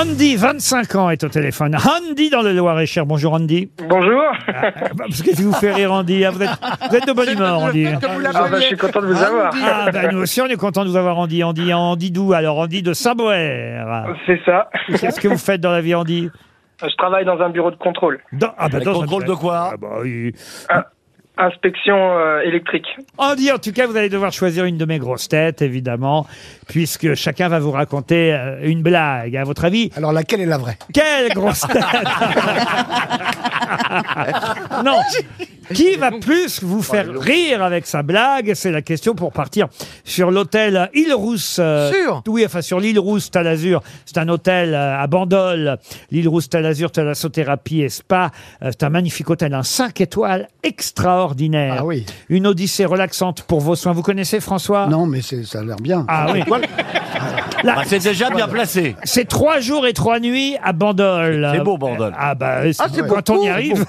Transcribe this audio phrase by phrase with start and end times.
[0.00, 1.74] Andy, 25 ans, est au téléphone.
[1.76, 3.04] Andy dans le Loir-et-Cher.
[3.04, 3.68] Bonjour Andy.
[3.88, 4.22] Bonjour.
[4.46, 6.50] Ah, bah, Parce que si vous fait rire Andy, hein, vous êtes,
[6.88, 7.86] vous êtes de bonne humeur Andy.
[7.86, 7.98] Ah
[8.48, 9.52] bah, je suis content de vous avoir.
[9.60, 11.42] Ah bah nous aussi on est content de vous avoir Andy.
[11.42, 12.58] Andy, Andy d'où Alors?
[12.58, 13.82] Andy de Saint-Boer.
[14.26, 14.68] C'est ça.
[15.00, 16.30] Qu'est-ce que vous faites dans la vie Andy?
[16.80, 18.20] Je travaille dans un bureau de contrôle.
[18.32, 19.70] Dans- ah bah, dans un- contrôle de quoi?
[19.72, 20.32] Ah bah, oui.
[21.40, 22.86] Inspection euh, électrique.
[23.16, 26.26] Andy, en tout cas, vous allez devoir choisir une de mes grosses têtes, évidemment,
[26.68, 29.36] puisque chacun va vous raconter euh, une blague.
[29.36, 30.76] À votre avis, Alors laquelle est la vraie?
[30.92, 31.82] quelle grosse tête?
[34.84, 34.98] Non
[35.74, 39.68] Qui va plus vous faire rire avec sa blague C'est la question pour partir
[40.04, 41.58] sur l'hôtel Île Rousse.
[41.60, 43.82] euh, Sûr Oui, enfin sur l'île Rousse Talazur.
[44.06, 45.78] C'est un hôtel euh, à Bandol.
[46.10, 48.30] L'île Rousse Talazur, thalassothérapie et spa.
[48.62, 51.76] Euh, C'est un magnifique hôtel, un 5 étoiles extraordinaire.
[51.80, 52.04] Ah oui.
[52.28, 53.92] Une odyssée relaxante pour vos soins.
[53.92, 54.86] Vous connaissez François?
[54.86, 56.04] Non, mais c'est- ça a l'air bien.
[56.08, 56.42] Ah oui.
[56.48, 58.94] Là, Bah, C'est déjà bien placé.
[59.04, 61.48] c'est trois jours et trois nuits à Bandol.
[61.54, 62.12] C'est beau, Bandol.
[62.18, 63.84] Ah bah, c'est c'est quand on y arrive.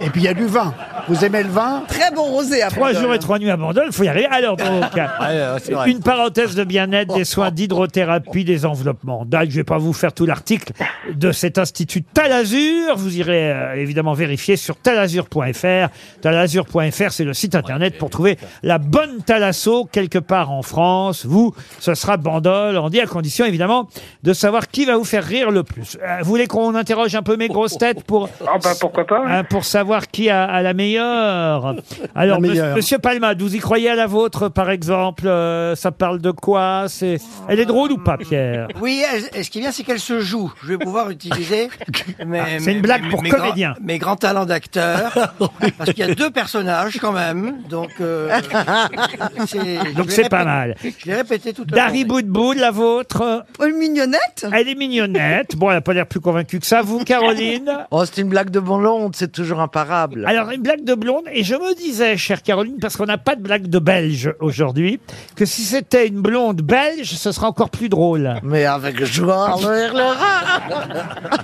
[0.00, 0.72] Et puis il y a du vin.
[1.10, 3.02] Vous aimez le vin Très bon rosé à Trois Bandol.
[3.02, 4.28] jours et trois nuits à Bandol, il faut y arriver.
[4.30, 4.68] Alors, donc,
[5.60, 5.90] c'est vrai.
[5.90, 9.50] une parenthèse de bien-être, des soins d'hydrothérapie, des enveloppements d'algues.
[9.50, 10.72] Je vais pas vous faire tout l'article
[11.12, 12.94] de cet institut Talazur.
[12.96, 15.88] Vous irez euh, évidemment vérifier sur talazur.fr.
[16.22, 21.26] Talazur.fr, c'est le site internet pour trouver la bonne thalasso quelque part en France.
[21.26, 22.76] Vous, ce sera Bandol.
[22.78, 23.88] On dit à condition évidemment
[24.22, 25.98] de savoir qui va vous faire rire le plus.
[26.00, 29.24] Euh, vous voulez qu'on interroge un peu mes grosses têtes pour Ah bah pourquoi pas.
[29.26, 30.99] Hein, pour savoir qui a, a la meilleure.
[31.00, 31.74] Alors,
[32.14, 32.76] La monsieur- meilleure.
[32.76, 36.86] Monsieur Palmade, vous y croyez à la vôtre, par exemple euh, Ça parle de quoi
[36.88, 38.68] C'est, Elle est drôle ou pas, Pierre?
[38.80, 39.02] Oui,
[39.34, 40.52] elle- ce qui est bien, c'est qu'elle se joue.
[40.62, 41.68] Je vais pouvoir utiliser.
[42.26, 43.72] mes- Ah, c'est mes- une blague mes- pour mes comédien.
[43.72, 45.32] Grands, mes grands talents d'acteur.
[45.78, 47.58] parce qu'il y a deux personnages quand même.
[47.68, 48.28] Donc, euh,
[49.46, 49.58] c'est-
[49.90, 50.74] je Donc l'ai c'est pas répété- mal.
[50.98, 51.86] Je l'ai répété tout à l'heure.
[51.86, 53.44] Dari Boudboul, la vôtre?
[53.56, 54.46] Paul Mignonnette?
[54.52, 55.56] Elle est mignonnette.
[55.56, 56.82] Bon, elle n'a pas l'air plus convaincue que ça.
[56.82, 57.70] Vous, Caroline?
[57.90, 60.24] Oh, c'est une blague de blonde, c'est toujours imparable.
[60.26, 61.24] Alors, une blague de blonde.
[61.32, 65.00] Et je me disais, chère Caroline, parce qu'on n'a pas de blague de belge aujourd'hui,
[65.36, 68.34] que si c'était une blonde belge, ce serait encore plus drôle.
[68.42, 69.56] Mais avec joie.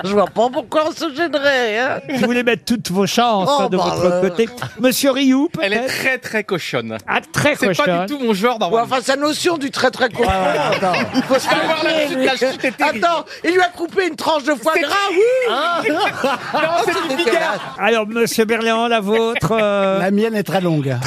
[0.05, 1.79] Je vois pas pourquoi on se gênerait.
[1.79, 2.01] Hein.
[2.09, 4.21] Vous voulez mettre toutes vos chances Oh, hein, de bah, votre euh.
[4.29, 4.49] côté.
[4.81, 6.99] Monsieur Rioux, Elle est peut-être très très cochonne.
[7.07, 8.07] Ah, très C'est pas cochonne.
[8.07, 8.87] du tout mon genre normalement.
[8.87, 10.29] enfin, sa notion du très très court.
[10.31, 10.93] Attends.
[11.29, 12.27] Faut se avoir la calmer, chute, lui.
[12.27, 13.05] la chute est terrible.
[13.05, 15.53] Attends, il lui a coupé une tranche de foie gras, oui
[16.55, 17.77] Non, c'est du Bigard.
[17.79, 19.26] Alors, Monsieur Berléand, la vôtre.
[19.51, 20.95] Euh, La mienne est très longue.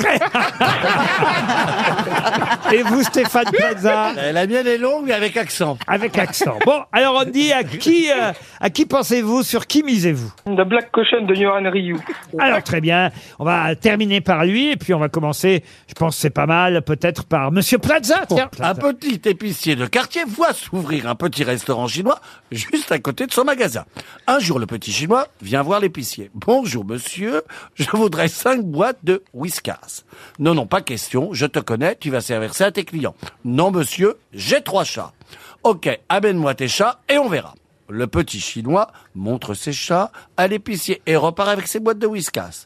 [2.73, 5.77] Et vous, Stéphane Plaza, Euh, La mienne est longue avec accent.
[5.87, 6.57] avec accent.
[6.65, 10.31] Bon, alors on dit à qui, euh, à qui pensez-vous Sur qui misez-vous?
[10.45, 11.97] The Black Caution de Yohan Ryu.
[12.37, 13.09] Alors très bien,
[13.39, 15.63] on va terminer par lui et puis on va commencer.
[15.87, 18.25] Je pense que c'est pas mal, peut-être par Monsieur Plaza.
[18.27, 22.19] Tiens, Un petit épicier de quartier voit s'ouvrir un petit restaurant chinois
[22.51, 23.85] juste à côté de son magasin.
[24.27, 26.29] Un jour, le petit chinois vient voir l'épicier.
[26.35, 27.41] Bonjour monsieur,
[27.75, 30.03] je voudrais cinq boîtes de whiskas.
[30.39, 33.13] Non, non, pas question, je te connais, tu vas servir ça à tes clients.
[33.45, 35.13] Non monsieur, j'ai trois chats.
[35.61, 37.53] Ok, amène-moi tes chats et on verra.
[37.87, 42.65] Le petit chinois montre ses chats à l'épicier et repart avec ses boîtes de whiskas.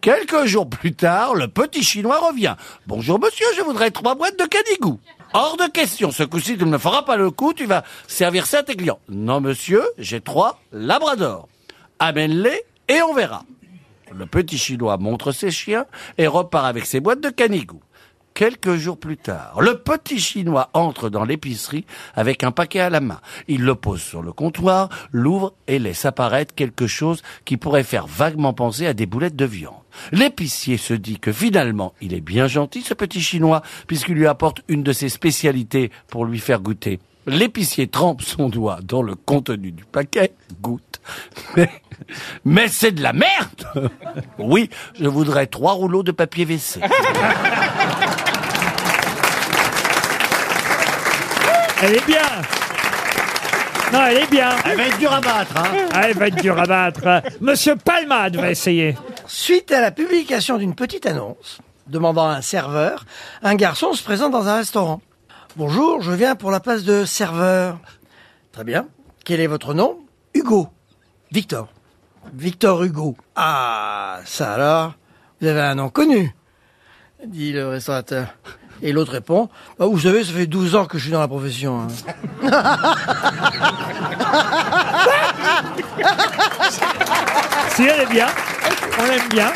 [0.00, 2.56] Quelques jours plus tard, le petit chinois revient.
[2.86, 5.00] Bonjour monsieur, je voudrais trois boîtes de canigou.
[5.34, 8.46] Hors de question, ce coup-ci tu ne me feras pas le coup, tu vas servir
[8.46, 9.00] ça à tes clients.
[9.10, 11.46] Non monsieur, j'ai trois labradors.
[11.98, 13.42] Amène-les et on verra.
[14.14, 15.86] Le petit chinois montre ses chiens
[16.16, 17.80] et repart avec ses boîtes de canigou.
[18.34, 23.00] Quelques jours plus tard, le petit chinois entre dans l'épicerie avec un paquet à la
[23.00, 23.20] main.
[23.48, 28.06] Il le pose sur le comptoir, l'ouvre et laisse apparaître quelque chose qui pourrait faire
[28.06, 29.74] vaguement penser à des boulettes de viande.
[30.12, 34.62] L'épicier se dit que finalement, il est bien gentil ce petit chinois puisqu'il lui apporte
[34.68, 37.00] une de ses spécialités pour lui faire goûter.
[37.28, 41.00] L'épicier trempe son doigt dans le contenu du paquet, goûte.
[41.56, 41.70] Mais,
[42.44, 43.90] mais c'est de la merde
[44.38, 46.80] Oui, je voudrais trois rouleaux de papier WC.
[51.82, 52.22] elle est bien.
[53.92, 54.50] Non, elle est bien.
[54.64, 57.22] Elle va être dure à battre, hein Ah, elle va être dure à battre.
[57.40, 58.96] Monsieur Palmade va essayer.
[59.26, 63.06] Suite à la publication d'une petite annonce demandant à un serveur,
[63.42, 65.00] un garçon se présente dans un restaurant.
[65.58, 67.78] Bonjour, je viens pour la place de serveur.
[68.52, 68.86] Très bien.
[69.24, 69.98] Quel est votre nom?
[70.32, 70.68] Hugo.
[71.32, 71.68] Victor.
[72.32, 73.16] Victor Hugo.
[73.34, 74.94] Ah, ça alors?
[75.40, 76.32] Vous avez un nom connu
[77.26, 78.28] dit le restaurateur.
[78.80, 81.26] Et l'autre répond, bah, vous savez, ça fait 12 ans que je suis dans la
[81.26, 81.80] profession.
[81.80, 81.88] hein.
[87.70, 88.26] Si elle est bien,
[89.00, 89.52] on l'aime bien.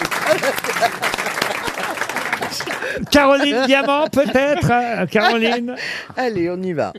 [3.11, 5.75] Caroline Diamant, peut-être hein, Caroline
[6.17, 6.93] Allez, on y va.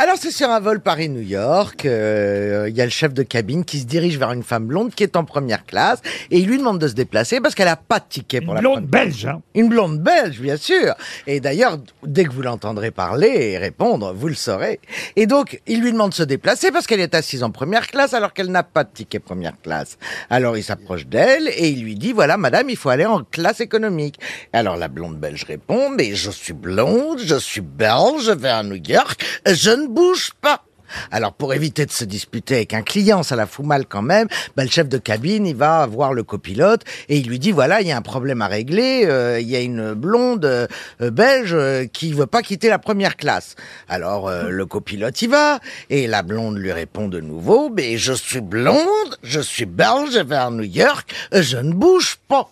[0.00, 1.84] Alors, c'est sur un vol Paris-New York.
[1.84, 4.94] euh, Il y a le chef de cabine qui se dirige vers une femme blonde
[4.94, 5.98] qui est en première classe
[6.30, 8.54] et il lui demande de se déplacer parce qu'elle a pas de ticket pour Une
[8.54, 9.26] la blonde première- belge.
[9.26, 9.42] hein.
[9.56, 10.94] Une blonde belge, bien sûr.
[11.26, 14.78] Et d'ailleurs, dès que vous l'entendrez parler et répondre, vous le saurez.
[15.16, 18.14] Et donc, il lui demande de se déplacer parce qu'elle est assise en première classe
[18.14, 19.98] alors qu'elle n'a pas de ticket première classe.
[20.30, 23.58] Alors, il s'approche d'elle et il lui dit, voilà, madame, il faut aller en classe
[23.60, 24.20] économique.
[24.52, 28.62] Alors, la blonde belge répond, mais je suis blonde, je suis belge, je vais à
[28.62, 30.64] New York, je ne bouge pas.
[31.10, 34.28] Alors pour éviter de se disputer avec un client, ça la fout mal quand même,
[34.56, 37.80] bah, le chef de cabine, il va voir le copilote et il lui dit voilà,
[37.80, 40.66] il y a un problème à régler, euh, il y a une blonde euh,
[41.00, 43.54] euh, belge euh, qui veut pas quitter la première classe.
[43.88, 48.40] Alors le copilote y va et la blonde lui répond de nouveau mais je suis
[48.40, 52.50] blonde, je suis belge, je vais à New York, je ne bouge pas.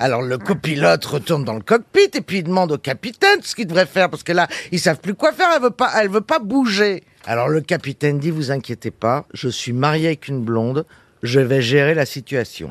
[0.00, 3.66] Alors le copilote retourne dans le cockpit et puis il demande au capitaine ce qu'il
[3.66, 5.48] devrait faire parce que là ils savent plus quoi faire.
[5.54, 7.02] Elle veut pas, elle veut pas bouger.
[7.26, 10.86] Alors le capitaine dit vous inquiétez pas, je suis marié avec une blonde,
[11.22, 12.70] je vais gérer la situation.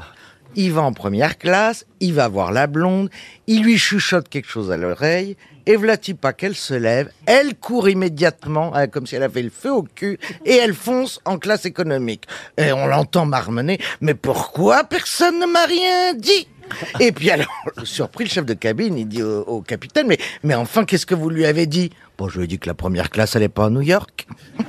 [0.56, 3.10] Il va en première classe, il va voir la blonde,
[3.46, 5.38] il lui chuchote quelque chose à l'oreille,
[5.68, 9.52] et vlati pas qu'elle se lève, elle court immédiatement, hein, comme si elle avait le
[9.52, 12.26] feu au cul, et elle fonce en classe économique.
[12.58, 16.48] Et on l'entend marmonner, mais pourquoi personne ne m'a rien dit?
[17.00, 17.48] et puis alors,
[17.84, 21.16] surpris, le chef de cabine, il dit au, au capitaine, mais, mais enfin, qu'est-ce que
[21.16, 21.92] vous lui avez dit?
[22.18, 24.28] Bon, je lui ai dit que la première classe, elle est pas à New York.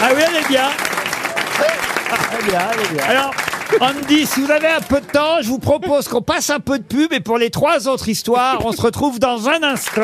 [0.00, 0.68] Ah oui, elle est bien.
[3.08, 3.34] Alors,
[3.80, 6.78] Andy, si vous avez un peu de temps, je vous propose qu'on passe un peu
[6.78, 10.02] de pub et pour les trois autres histoires, on se retrouve dans un instant.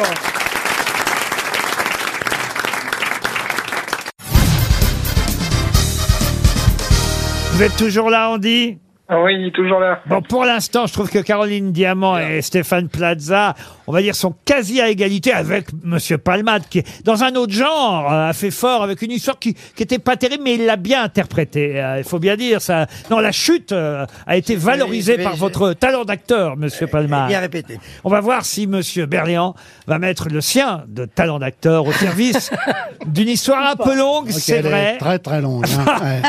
[7.55, 8.79] Vous êtes toujours là, Andy?
[9.23, 10.01] Oui, toujours là.
[10.07, 13.55] Bon, pour l'instant, je trouve que Caroline Diamant et Stéphane Plaza,
[13.87, 18.13] on va dire, sont quasi à égalité avec Monsieur Palmade, qui, dans un autre genre,
[18.13, 20.77] euh, a fait fort avec une histoire qui, qui était pas terrible, mais il l'a
[20.77, 21.81] bien interprétée.
[21.81, 22.87] euh, Il faut bien dire ça.
[23.11, 27.29] Non, la chute euh, a été valorisée par je- votre talent d'acteur, Monsieur Palmade.
[27.29, 27.79] Bien répété.
[28.05, 29.55] On va voir si Monsieur Berliand
[29.87, 32.51] va mettre le sien de talent d'acteur au service
[33.07, 34.97] d'une histoire un peu longue, Ok, c'est elle est vrai.
[34.99, 35.65] Très très longue.
[35.79, 36.23] hein, ouais.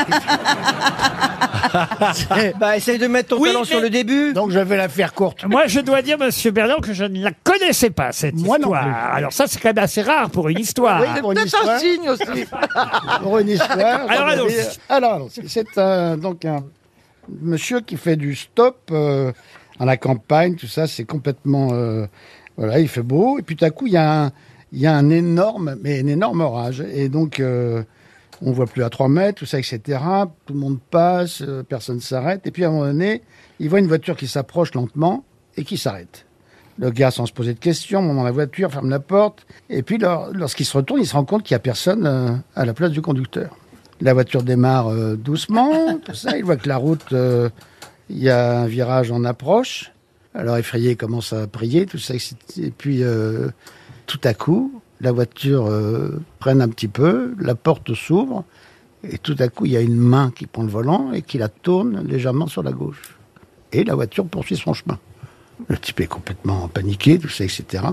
[2.58, 4.32] Bah, essaye de mettre ton Oui, talent mais- sur le début.
[4.32, 5.44] Donc je vais la faire courte.
[5.46, 8.68] Moi, je dois dire, Monsieur Berliand, que je ne la connaissais pas, cette Moi non
[8.68, 8.82] histoire.
[8.82, 9.16] plus.
[9.18, 11.00] Alors ça, c'est quand même assez rare pour une histoire.
[11.00, 11.68] Oui, pour une Peut-être histoire.
[11.76, 12.46] un signe aussi.
[13.22, 14.10] Pour une histoire.
[14.10, 14.52] Alors, allons-y.
[14.52, 15.48] dire- Alors, allons-y.
[15.48, 16.64] c'est un- donc un
[17.42, 19.32] monsieur qui fait du stop euh,
[19.80, 21.70] à la campagne, tout ça, c'est complètement.
[21.72, 22.06] euh,
[22.56, 23.38] voilà, il fait beau.
[23.38, 24.32] Et puis tout à coup, il y a un,
[24.72, 26.82] il y a un énorme, mais un énorme orage.
[26.92, 27.82] Et donc, euh,
[28.42, 29.80] on voit plus à 3 mètres, tout ça, etc.
[30.44, 32.46] Tout le monde passe, euh, personne s'arrête.
[32.46, 33.22] Et puis à un moment donné,
[33.60, 35.24] il voit une voiture qui s'approche lentement
[35.56, 36.26] et qui s'arrête.
[36.78, 39.46] Le gars, sans se poser de questions, monte dans la voiture, ferme la porte.
[39.70, 42.32] Et puis, lors- lorsqu'il se retourne, il se rend compte qu'il n'y a personne euh,
[42.54, 43.56] à la place du conducteur.
[44.02, 46.36] La voiture démarre euh, doucement, tout ça.
[46.36, 47.06] Il voit que la route,
[48.10, 49.90] il y a un virage en approche.
[50.34, 52.12] Alors, effrayé, il commence à prier, tout ça.
[52.58, 53.02] Et puis,
[54.06, 58.44] tout à coup, la voiture euh, freine un petit peu, la porte s'ouvre.
[59.08, 61.38] Et tout à coup, il y a une main qui prend le volant et qui
[61.38, 63.16] la tourne légèrement sur la gauche.
[63.72, 64.98] Et la voiture poursuit son chemin.
[65.68, 67.84] Le type est complètement paniqué, tout ça, etc.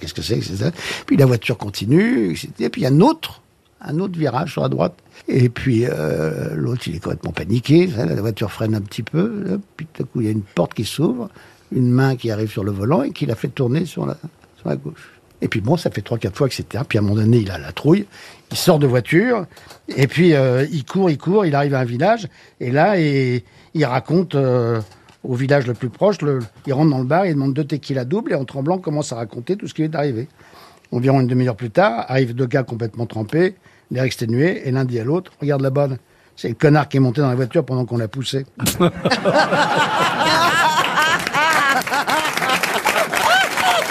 [0.00, 0.70] Qu'est-ce que c'est, etc.
[1.06, 2.48] Puis la voiture continue, etc.
[2.60, 3.42] Et puis un autre,
[3.80, 4.94] un autre virage sur la droite.
[5.28, 7.86] Et puis euh, l'autre, il est complètement paniqué.
[7.86, 9.60] La voiture freine un petit peu.
[9.76, 11.28] Puis tout à coup, il y a une porte qui s'ouvre,
[11.70, 15.12] une main qui arrive sur le volant et qui la fait tourner sur la gauche.
[15.42, 16.64] Et puis bon, ça fait trois, quatre fois, etc.
[16.88, 18.06] Puis à un moment donné, il a la trouille,
[18.50, 19.44] il sort de voiture,
[19.94, 22.28] et puis euh, il court, il court, il arrive à un village,
[22.60, 24.80] et là, il raconte euh,
[25.24, 28.04] au village le plus proche, le- il rentre dans le bar, il demande deux tequila
[28.04, 30.28] double, et en tremblant, commence à raconter tout ce qui est arrivé.
[30.92, 33.56] Environ une demi-heure plus tard, arrivent deux gars complètement trempés,
[33.90, 35.88] l'air exténué, et l'un dit à l'autre, regarde là-bas,
[36.36, 38.46] c'est le connard qui est monté dans la voiture pendant qu'on l'a poussé.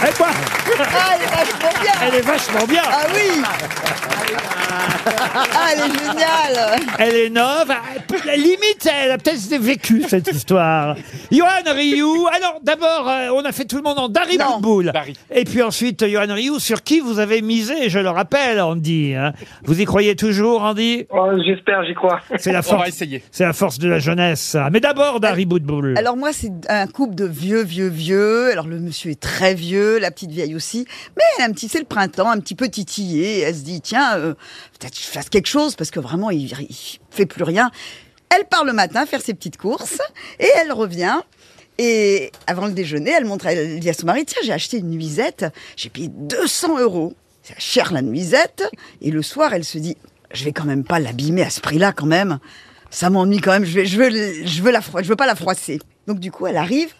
[0.03, 2.81] Eh, Ah, elle est vachement bien Elle est vachement bien.
[2.91, 3.41] Ah oui
[5.53, 7.71] Ah, elle est géniale Elle est neuve.
[8.25, 10.95] La limite, elle a peut-être vécu cette histoire.
[11.31, 12.27] Johan Rioux.
[12.33, 14.59] Alors, d'abord, euh, on a fait tout le monde en Dari Non.
[14.83, 15.13] Dari.
[15.33, 19.13] Et puis ensuite, Johan Rioux, sur qui vous avez misé, je le rappelle, Andy.
[19.15, 19.33] hein.
[19.63, 21.05] Vous y croyez toujours, Andy?
[21.09, 22.19] Oh, J'espère, j'y crois.
[22.37, 22.87] C'est la On va force.
[22.89, 23.23] essayer.
[23.31, 24.41] C'est la force de la jeunesse.
[24.41, 24.69] ça.
[24.71, 25.97] Mais d'abord, Dari Boudboul.
[25.97, 28.51] Alors moi, c'est un couple de vieux, vieux, vieux.
[28.51, 30.85] Alors le monsieur est très vieux, la petite vieille aussi.
[31.17, 33.39] Mais elle a un petit, c'est le printemps, un petit peu titillé.
[33.41, 34.33] Elle se dit, tiens, euh,
[34.79, 36.75] peut-être que je fasse quelque chose parce que vraiment, il, il
[37.09, 37.71] fait plus rien.
[38.33, 39.99] Elle part le matin faire ses petites courses
[40.39, 41.19] et elle revient.
[41.77, 44.89] Et avant le déjeuner, elle montre, elle dit à son mari, tiens, j'ai acheté une
[44.89, 45.45] nuisette,
[45.75, 47.13] j'ai payé 200 euros.
[47.43, 48.63] C'est cher la nuisette.
[49.01, 49.97] Et le soir, elle se dit,
[50.33, 52.39] je vais quand même pas l'abîmer à ce prix-là quand même.
[52.89, 54.09] Ça m'ennuie quand même, je, vais, je, veux,
[54.45, 55.79] je, veux la, je veux pas la froisser.
[56.07, 56.93] Donc du coup, elle arrive,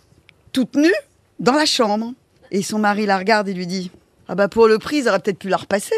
[0.52, 0.94] toute nue,
[1.40, 2.14] dans la chambre.
[2.50, 3.92] Et son mari la regarde et lui dit,
[4.28, 5.96] ah bah pour le prix, ils auraient peut-être pu la repasser.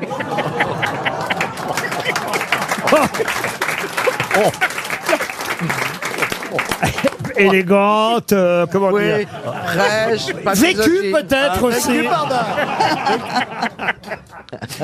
[7.36, 9.28] Élégante, euh, comment Oui, dire
[9.66, 11.12] fraîche, pas Vécu misogyne.
[11.12, 12.00] peut-être aussi.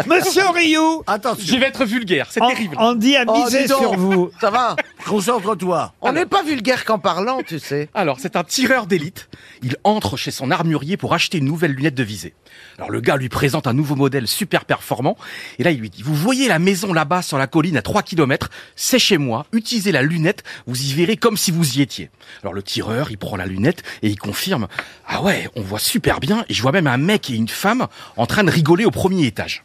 [0.07, 1.03] Monsieur Rioux,
[1.41, 2.77] Je vais être vulgaire, c'est terrible.
[2.79, 3.81] Andy a Oh, misé dis donc.
[3.81, 4.31] sur vous.
[4.41, 4.77] Ça va
[5.07, 5.95] Concentre-toi.
[6.01, 7.89] On n'est pas vulgaire qu'en parlant, tu sais.
[7.95, 9.29] Alors, c'est un tireur d'élite.
[9.63, 12.35] Il entre chez son armurier pour acheter une nouvelle lunette de visée.
[12.77, 15.17] Alors, le gars lui présente un nouveau modèle super performant.
[15.61, 18.03] Et là, il lui dit, vous voyez la maison là-bas sur la colline à 3
[18.03, 22.11] km, c'est chez moi, utilisez la lunette, vous y verrez comme si vous y étiez.
[22.43, 24.67] Alors, le tireur, il prend la lunette et il confirme,
[25.07, 27.87] ah ouais, on voit super bien, et je vois même un mec et une femme
[28.17, 29.63] en train de rigoler au premier étage.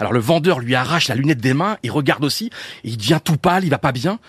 [0.00, 2.50] Alors le vendeur lui arrache la lunette des mains, il regarde aussi,
[2.84, 4.20] et il devient tout pâle, il va pas bien.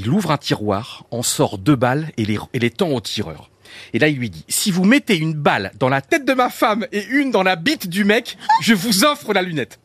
[0.00, 3.50] Il ouvre un tiroir, en sort deux balles et les, et les tend au tireur.
[3.92, 6.50] Et là, il lui dit, si vous mettez une balle dans la tête de ma
[6.50, 9.80] femme et une dans la bite du mec, je vous offre la lunette.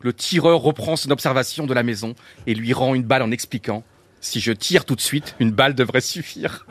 [0.00, 2.14] Le tireur reprend son observation de la maison
[2.46, 3.84] et lui rend une balle en expliquant,
[4.22, 6.66] si je tire tout de suite, une balle devrait suffire.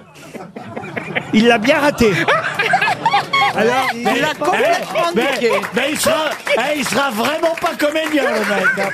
[1.35, 2.11] Il l'a bien raté.
[3.57, 5.51] Alors, Il a complètement niqué.
[5.75, 8.67] Mais il sera, eh, il sera vraiment pas comédien, le mec.
[8.77, 8.89] hein.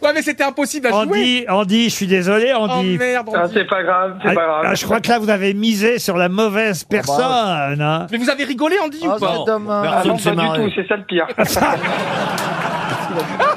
[0.00, 1.00] Ouais, mais c'était impossible à jouer.
[1.02, 2.96] Andy, Andy, je suis désolé, Oh Andy.
[2.96, 3.54] merde, Ah, Andy.
[3.54, 4.64] c'est pas grave, c'est Ah, pas grave.
[4.68, 7.80] ah, je crois que là, vous avez misé sur la mauvaise personne.
[7.82, 8.06] hein.
[8.12, 9.90] Mais vous avez rigolé, Andy, Oh, ou pas c'est dommage.
[9.92, 11.26] Ah non, pas du tout, c'est ça le pire.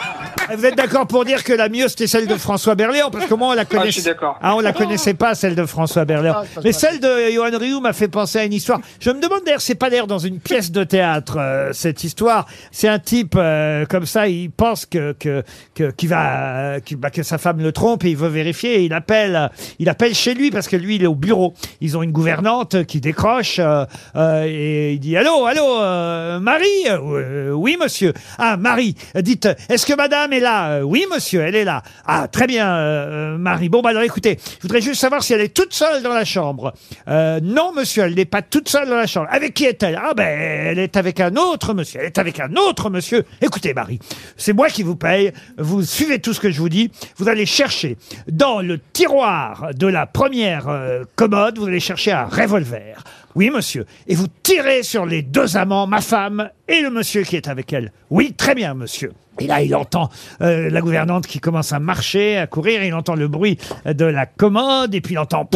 [0.55, 3.33] Vous êtes d'accord pour dire que la mieux, c'était celle de François Berléand Parce que
[3.33, 3.91] moi, on la Ah, je connaissait.
[3.91, 4.37] suis d'accord.
[4.41, 6.35] Ah, on la connaissait pas, celle de François Berléand.
[6.37, 8.79] Ah, Mais celle de Johan Rioux m'a fait penser à une histoire.
[8.99, 12.45] Je me demande d'ailleurs, c'est pas d'ailleurs dans une pièce de théâtre, euh, cette histoire.
[12.71, 15.43] C'est un type, euh, comme ça, il pense que, que,
[15.75, 18.75] que, qu'il va, euh, qu'il- bah, que sa femme le trompe et il veut vérifier
[18.75, 19.47] et il appelle, euh,
[19.79, 21.53] il appelle chez lui parce que lui, il est au bureau.
[21.79, 26.65] Ils ont une gouvernante qui décroche, euh, euh, et il dit, allô, allô, euh, Marie?
[26.89, 28.13] Euh, oui, monsieur.
[28.37, 30.71] Ah, Marie, dites, est-ce que madame est là?
[30.71, 31.83] Euh, Oui, monsieur, elle est là.
[32.05, 33.69] Ah, très bien, euh, Marie.
[33.69, 36.25] Bon, bah alors écoutez, je voudrais juste savoir si elle est toute seule dans la
[36.25, 36.73] chambre.
[37.07, 39.27] Euh, non, monsieur, elle n'est pas toute seule dans la chambre.
[39.31, 39.99] Avec qui est-elle?
[40.01, 41.99] Ah, ben, elle est avec un autre monsieur.
[42.01, 43.23] Elle est avec un autre monsieur.
[43.41, 43.99] Écoutez, Marie,
[44.37, 45.31] c'est moi qui vous paye.
[45.57, 46.91] Vous suivez tout ce que je vous dis.
[47.17, 52.25] Vous allez chercher dans le tiroir de la première euh, commode, vous allez chercher un
[52.25, 53.03] revolver.
[53.35, 53.85] Oui, monsieur.
[54.07, 57.71] Et vous tirez sur les deux amants, ma femme et le monsieur qui est avec
[57.73, 57.91] elle.
[58.09, 59.13] Oui, très bien, monsieur.
[59.39, 60.09] Et là, il entend
[60.41, 62.83] euh, la gouvernante qui commence à marcher, à courir.
[62.83, 65.49] Il entend le bruit de la commode et puis il entend...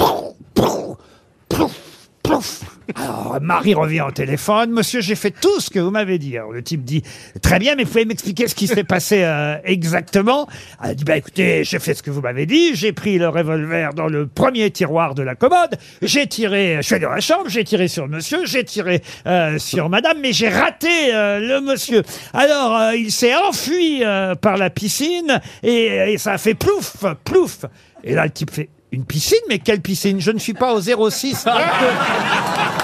[2.93, 4.71] Alors, Marie revient au téléphone.
[4.71, 6.37] Monsieur, j'ai fait tout ce que vous m'avez dit.
[6.37, 7.01] Alors, le type dit,
[7.41, 10.47] très bien, mais vous pouvez m'expliquer ce qui s'est passé euh, exactement?
[10.83, 12.75] Elle dit, bah écoutez, j'ai fait ce que vous m'avez dit.
[12.75, 15.77] J'ai pris le revolver dans le premier tiroir de la commode.
[16.01, 19.57] J'ai tiré, je suis allé dans la chambre, j'ai tiré sur monsieur, j'ai tiré euh,
[19.57, 22.03] sur madame, mais j'ai raté euh, le monsieur.
[22.33, 27.03] Alors, euh, il s'est enfui euh, par la piscine et, et ça a fait plouf,
[27.23, 27.65] plouf.
[28.03, 29.39] Et là, le type fait, une piscine?
[29.49, 30.21] Mais quelle piscine?
[30.21, 31.45] Je ne suis pas au 06.
[31.47, 31.53] Elle,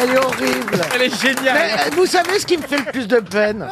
[0.00, 0.78] elle est horrible.
[0.94, 1.54] Elle est géniale.
[1.54, 3.68] Mais euh, vous savez ce qui me fait le plus de peine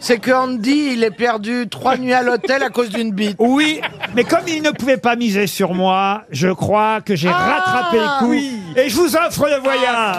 [0.00, 3.36] C'est que Andy, il est perdu trois nuits à l'hôtel à cause d'une bite.
[3.38, 3.80] Oui,
[4.14, 8.18] mais comme il ne pouvait pas miser sur moi, je crois que j'ai rattrapé le
[8.18, 8.30] coup.
[8.30, 8.60] oui.
[8.76, 10.16] Et je vous offre le voyage.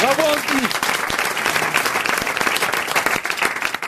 [0.00, 0.66] Bravo, Andy.